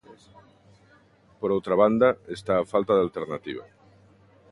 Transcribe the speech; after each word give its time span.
Por 1.39 1.49
outra 1.57 1.75
banda, 1.81 2.09
está 2.37 2.53
a 2.57 2.69
falta 2.73 2.93
de 2.95 3.03
alternativa. 3.07 3.65